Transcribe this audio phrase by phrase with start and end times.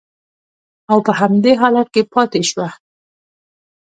[0.91, 2.67] او په همدې حالت کې پاتې شوه